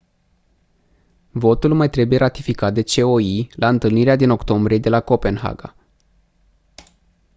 [1.31, 5.75] votul mai trebuie ratificat de coi la întâlnirea din octombrie de la copenhaga